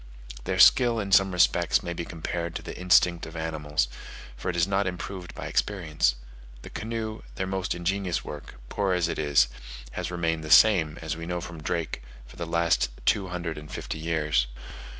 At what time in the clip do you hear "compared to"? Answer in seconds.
2.05-2.63